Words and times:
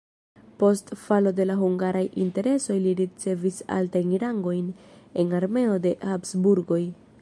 Post 0.61 0.87
falo 1.01 1.33
de 1.39 1.45
la 1.49 1.57
hungaraj 1.65 2.01
interesoj 2.23 2.79
li 2.87 2.95
ricevis 3.03 3.61
altajn 3.77 4.19
rangojn 4.25 4.75
en 5.25 5.35
armeo 5.43 5.79
de 5.87 5.95
Habsburgoj. 6.15 6.85